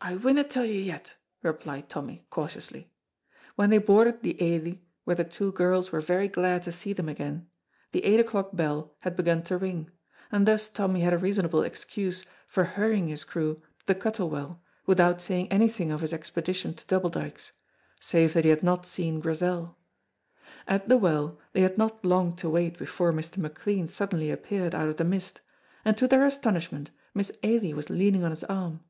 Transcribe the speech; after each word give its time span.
"I 0.00 0.16
winna 0.16 0.44
tell 0.44 0.64
you 0.64 0.80
yet," 0.80 1.14
replied 1.42 1.90
Tommy, 1.90 2.24
cautiously. 2.30 2.90
When 3.54 3.68
they 3.68 3.76
boarded 3.76 4.22
the 4.22 4.42
Ailie, 4.42 4.82
where 5.04 5.14
the 5.16 5.24
two 5.24 5.52
girls 5.52 5.92
were 5.92 6.00
very 6.00 6.26
glad 6.26 6.62
to 6.62 6.72
see 6.72 6.94
them 6.94 7.06
again, 7.06 7.48
the 7.92 8.02
eight 8.02 8.18
o'clock 8.18 8.56
bell 8.56 8.94
had 9.00 9.14
begun 9.14 9.42
to 9.42 9.58
ring, 9.58 9.90
and 10.32 10.48
thus 10.48 10.70
Tommy 10.70 11.00
had 11.02 11.12
a 11.12 11.18
reasonable 11.18 11.60
excuse 11.62 12.24
for 12.46 12.64
hurrying 12.64 13.08
his 13.08 13.24
crew 13.24 13.56
to 13.80 13.86
the 13.86 13.94
Cuttle 13.94 14.30
Well 14.30 14.62
without 14.86 15.20
saying 15.20 15.52
anything 15.52 15.92
of 15.92 16.00
his 16.00 16.14
expedition 16.14 16.72
to 16.72 16.86
Double 16.86 17.10
Dykes, 17.10 17.52
save 18.00 18.32
that 18.32 18.44
he 18.44 18.48
had 18.50 18.62
not 18.62 18.86
seen 18.86 19.20
Grizel. 19.20 19.76
At 20.66 20.88
the 20.88 20.96
Well 20.96 21.38
they 21.52 21.60
had 21.60 21.76
not 21.76 22.02
long 22.02 22.34
to 22.36 22.48
wait 22.48 22.78
before 22.78 23.12
Mr. 23.12 23.36
McLean 23.36 23.86
suddenly 23.86 24.30
appeared 24.30 24.74
out 24.74 24.88
of 24.88 24.96
the 24.96 25.04
mist, 25.04 25.42
and 25.84 25.94
to 25.98 26.08
their 26.08 26.24
astonishment 26.24 26.90
Miss 27.12 27.30
Ailie 27.42 27.74
was 27.74 27.90
leaning 27.90 28.24
on 28.24 28.30
his 28.30 28.44
arm. 28.44 28.82